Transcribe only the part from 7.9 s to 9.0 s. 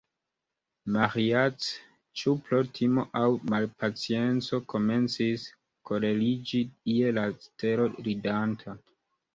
ridanta.